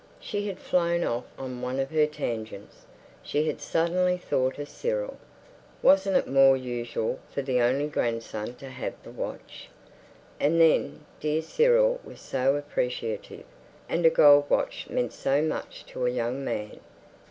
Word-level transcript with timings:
She 0.19 0.47
had 0.47 0.57
flown 0.57 1.03
off 1.03 1.25
on 1.37 1.61
one 1.61 1.79
of 1.79 1.91
her 1.91 2.07
tangents. 2.07 2.87
She 3.21 3.45
had 3.45 3.61
suddenly 3.61 4.17
thought 4.17 4.57
of 4.57 4.67
Cyril. 4.67 5.17
Wasn't 5.83 6.17
it 6.17 6.27
more 6.27 6.57
usual 6.57 7.19
for 7.31 7.43
the 7.43 7.61
only 7.61 7.85
grandson 7.85 8.55
to 8.55 8.69
have 8.71 8.95
the 9.03 9.11
watch? 9.11 9.69
And 10.39 10.59
then 10.59 11.05
dear 11.19 11.43
Cyril 11.43 12.01
was 12.03 12.19
so 12.19 12.55
appreciative, 12.55 13.43
and 13.87 14.03
a 14.03 14.09
gold 14.09 14.49
watch 14.49 14.89
meant 14.89 15.13
so 15.13 15.39
much 15.43 15.85
to 15.89 16.07
a 16.07 16.09
young 16.09 16.43
man. 16.43 16.79